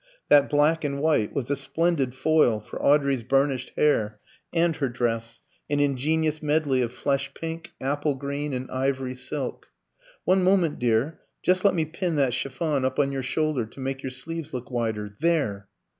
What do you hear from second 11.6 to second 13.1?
let me pin that chiffon up